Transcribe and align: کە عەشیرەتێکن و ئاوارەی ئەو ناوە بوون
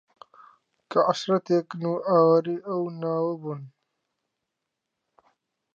کە 0.89 0.99
عەشیرەتێکن 1.09 1.83
و 1.91 2.03
ئاوارەی 2.07 2.63
ئەو 2.67 2.83
ناوە 3.01 3.33
بوون 3.41 3.61